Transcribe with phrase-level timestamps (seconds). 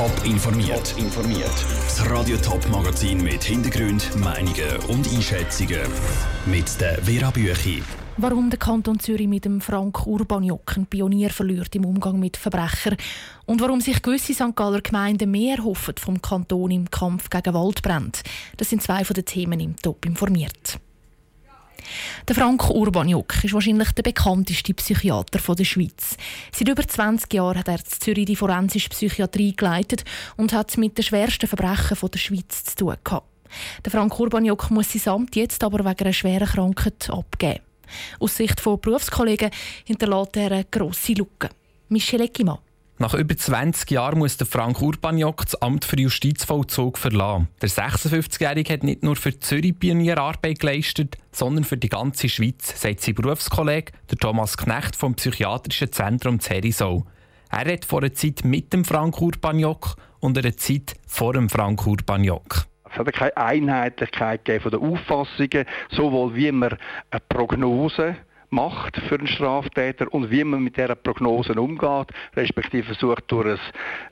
[0.00, 0.94] Top informiert.
[0.96, 1.52] informiert.
[1.84, 5.82] Das Radio Top Magazin mit Hintergrund, Meinungen und Einschätzungen
[6.46, 7.82] mit der Vera Büchi.
[8.16, 12.96] Warum der Kanton Zürich mit dem Frank Urbaniok einen Pionier verliert im Umgang mit Verbrechern
[13.44, 14.56] und warum sich gewisse St.
[14.56, 18.20] Galler Gemeinden mehr hoffen vom Kanton im Kampf gegen Waldbrände.
[18.56, 20.80] Das sind zwei von den Themen im Top informiert.
[22.28, 26.16] Der Frank Urbaniuk ist wahrscheinlich der bekannteste Psychiater der Schweiz.
[26.52, 30.04] Seit über 20 Jahren hat er in Zürich die forensische Psychiatrie geleitet
[30.36, 33.26] und hat mit den schwersten Verbrechen der Schweiz zu tun gehabt.
[33.84, 37.60] Der Frank Urbaniuk muss sein Amt jetzt aber wegen einer schweren Krankheit abgeben.
[38.20, 39.50] Aus Sicht von Berufskollegen
[39.84, 41.50] hinterlässt er eine grosse Lücke.
[41.88, 42.58] Michel Eckimann.
[43.00, 47.48] Nach über 20 Jahren muss der Frank Urbaniok das Amt für Justizvollzug verlassen.
[47.62, 53.00] Der 56-Jährige hat nicht nur für Zürich Pionierarbeit geleistet, sondern für die ganze Schweiz, sagt
[53.00, 57.06] sein Berufskollege der Thomas Knecht vom Psychiatrischen Zentrum Zerisau.
[57.50, 61.86] Er hat vor einer Zeit mit dem Frank Urbaniok und einer Zeit vor dem Frank
[61.86, 62.66] Urbaniok.
[62.92, 66.76] Es hat keine Einheitlichkeit von den Auffassungen, sowohl wie man
[67.10, 68.16] eine Prognose
[68.50, 73.58] macht für einen Straftäter und wie man mit dieser Prognosen umgeht, respektive versucht durch ein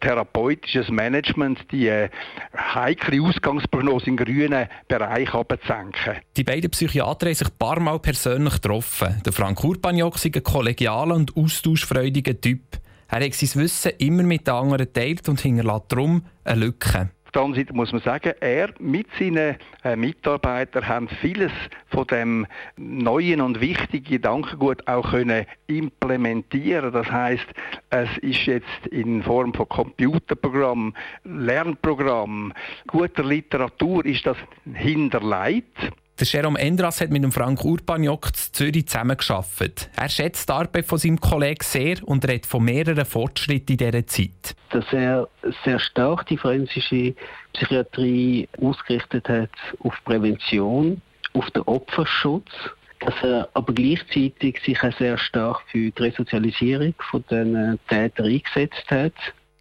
[0.00, 2.08] therapeutisches Management die äh,
[2.56, 6.16] heikle Ausgangsprognose im grünen Bereich abzusenken.
[6.36, 9.20] Die beiden Psychiater haben sich ein paar Mal persönlich getroffen.
[9.24, 12.62] Der Frank Urbaniok ist ein kollegialer und austauschfreudiger Typ.
[13.10, 17.10] Er hat sein Wissen immer mit den anderen geteilt und hinterlässt darum eine Lücke.
[17.28, 21.52] Auf der anderen Seite muss man sagen, er mit seinen äh, Mitarbeitern haben vieles
[21.88, 22.46] von dem
[22.78, 26.90] neuen und wichtigen Gedankengut auch können implementieren.
[26.90, 27.44] Das heißt,
[27.90, 32.54] es ist jetzt in Form von Computerprogramm, Lernprogramm,
[32.86, 34.38] guter Literatur ist das
[34.72, 35.92] hinterlegt.
[36.18, 39.88] Der Jerome Endras hat mit dem Frank Urbaniok in Zürich zusammengearbeitet.
[39.94, 44.04] Er schätzt die Arbeit von seinem Kollegen sehr und redet von mehreren Fortschritten in dieser
[44.04, 44.56] Zeit.
[44.70, 45.28] Dass er
[45.64, 47.14] sehr stark die forensische
[47.52, 49.50] Psychiatrie ausgerichtet hat
[49.84, 51.00] auf Prävention,
[51.34, 52.50] auf den Opferschutz,
[52.98, 58.90] dass er aber gleichzeitig sich auch sehr stark für die Resozialisierung von den Tätern eingesetzt
[58.90, 59.14] hat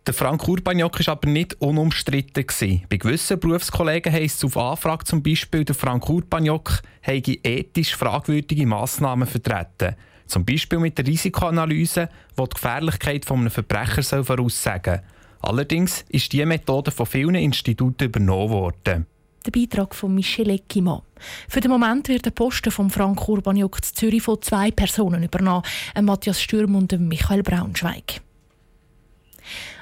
[0.08, 2.46] der Frank Urbaniok war aber nicht unumstritten.
[2.90, 8.66] Bei gewissen Berufskollegen heisst es auf Anfrage zum Beispiel, der Frank Urbaniok habe ethisch fragwürdige
[8.66, 9.96] Massnahmen vertreten.
[10.26, 15.04] Zum Beispiel mit der Risikoanalyse, die die Gefährlichkeit eines Verbrechers voraussagen soll.
[15.42, 19.06] Allerdings ist diese Methode von vielen Instituten übernommen worden.
[19.46, 21.02] Der Beitrag von Michel Eckimann.
[21.48, 25.64] Für den Moment wird der Posten von Frank Urbaniok zu Zürich von zwei Personen übernommen,
[26.02, 28.22] Matthias Stürm und Michael Braunschweig.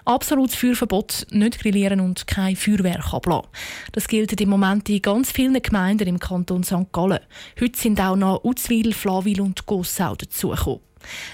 [0.06, 3.50] Absolutes Feuerverbot, nicht grillieren und kein Feuerwerk ablassen.
[3.92, 6.92] Das gilt im Moment in ganz vielen Gemeinden im Kanton St.
[6.92, 7.22] Gallen.
[7.60, 10.82] Heute sind auch noch Uzwil, Flawil und Gossau dazugekommen.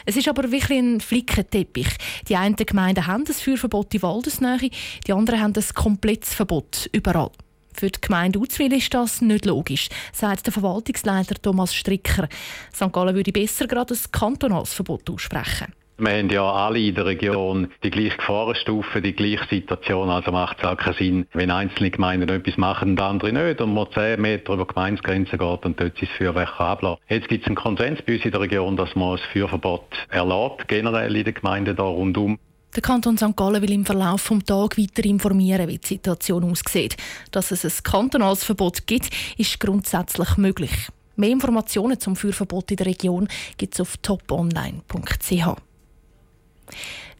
[0.05, 1.89] Es ist aber wirklich ein Flickenteppich.
[2.29, 4.69] Die einen Gemeinden haben das Feuerverbot in Waldesnähe,
[5.05, 7.31] die anderen haben das komplettes Verbot überall.
[7.73, 12.29] Für die Gemeinde Uzwil ist das nicht logisch, sagt der Verwaltungsleiter Thomas Stricker.
[12.73, 12.93] St.
[12.93, 15.73] Gallen würde besser gerade ein kantonales Verbot aussprechen.
[16.03, 20.09] Wir haben ja alle in der Region die gleiche Gefahrenstufe, die gleiche Situation.
[20.09, 23.75] Also macht es auch keinen Sinn, wenn einzelne Gemeinden etwas machen und andere nicht und
[23.75, 27.01] man 10 Meter über die Gemeindegrenze geht und dort sein Feuerwerk ablässt.
[27.07, 30.67] Jetzt gibt es einen Konsens bei uns in der Region, dass man das Feuerverbot erlaubt,
[30.67, 32.39] generell in den Gemeinden da rundum.
[32.75, 33.35] Der Kanton St.
[33.35, 36.97] Gallen will im Verlauf des Tages weiter informieren, wie die Situation aussieht.
[37.29, 40.71] Dass es ein kantonales Verbot gibt, ist grundsätzlich möglich.
[41.15, 45.61] Mehr Informationen zum Feuerverbot in der Region gibt es auf toponline.ch.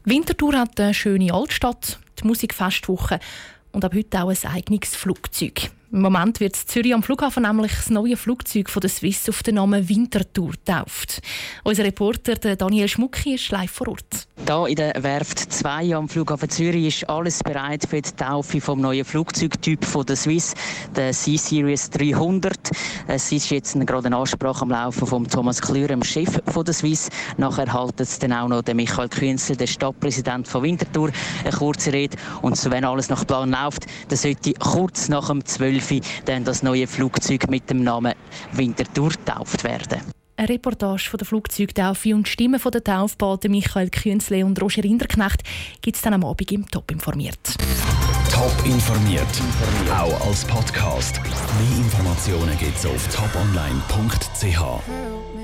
[0.04, 3.20] Winterthur hat eine schöne Altstadt, die Musikfestwoche
[3.72, 5.72] und ab heute auch ein eigenes Flugzeug.
[5.94, 9.56] Im Moment wird Zürich am Flughafen nämlich das neue Flugzeug von der Swiss auf den
[9.56, 11.22] Namen Winterthur getauft.
[11.66, 14.28] Unser Reporter Daniel Schmucki ist live vor Ort.
[14.48, 18.80] Hier in der Werft 2 am Flughafen Zürich ist alles bereit für die Taufe vom
[18.80, 20.54] neuen Flugzeugtyp von der Swiss,
[20.96, 22.58] der C-Series 300.
[23.08, 26.74] Es ist jetzt gerade eine Ansprache am Laufen von Thomas Klür, dem Chef von der
[26.74, 27.10] Swiss.
[27.38, 31.12] Nachher haltet es dann auch noch Michael Künzel, der Stadtpräsident von Winterthur,
[31.44, 32.18] eine kurze Rede.
[32.42, 36.64] Und wenn alles nach Plan läuft, dann sollte kurz nach dem 12 2011 dann das
[36.64, 38.14] neue Flugzeug mit dem Namen
[38.54, 40.02] Winterthur getauft werden.
[40.38, 45.44] Eine Reportage von der Flugzeugtaufe und Stimmen von der Taufpaten Michael Künzle und Roger Rinderknecht
[45.82, 47.38] gibt es dann am Abend im Top informiert.
[48.32, 49.28] Top informiert,
[49.92, 51.22] auch als Podcast.
[51.24, 55.41] Mehr Informationen gibt es auf toponline.ch.